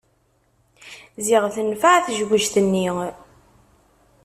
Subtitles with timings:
[1.25, 2.87] Ziɣ tenfeε tejwejt-nni.